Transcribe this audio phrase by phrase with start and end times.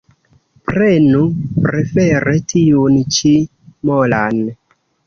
[0.69, 1.21] Prenu
[1.67, 3.37] prefere tiun ĉi
[3.93, 4.47] molan